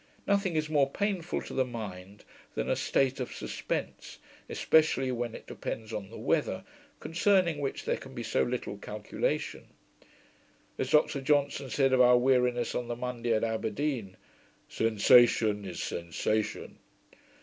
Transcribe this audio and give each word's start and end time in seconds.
Nothing 0.25 0.55
is 0.55 0.67
more 0.67 0.89
painful 0.89 1.43
to 1.43 1.53
the 1.53 1.63
mind 1.63 2.25
than 2.55 2.67
a 2.67 2.75
state 2.75 3.19
of 3.19 3.31
suspence, 3.31 4.17
especially 4.49 5.11
when 5.11 5.35
it 5.35 5.45
depends 5.45 5.91
upon 5.93 6.09
the 6.09 6.17
weather, 6.17 6.63
concerning 6.99 7.59
which 7.59 7.85
there 7.85 7.97
can 7.97 8.15
be 8.15 8.23
so 8.23 8.41
little 8.41 8.79
calculation. 8.79 9.67
As 10.79 10.89
Dr 10.89 11.21
Johnson 11.21 11.69
said 11.69 11.93
of 11.93 12.01
our 12.01 12.17
weariness 12.17 12.73
on 12.73 12.87
the 12.87 12.95
Monday 12.95 13.31
at 13.31 13.43
Aberdeen, 13.43 14.17
'Sensation 14.67 15.65
is 15.65 15.83
sensation.' 15.83 16.79